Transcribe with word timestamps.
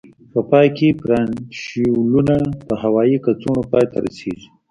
په 0.31 0.39
پای 0.49 0.67
کې 0.77 0.87
برانشیولونه 1.01 2.35
په 2.67 2.73
هوایي 2.83 3.17
کڅوړو 3.25 3.63
پای 3.71 3.85
ته 3.91 3.97
رسيږي. 4.05 4.47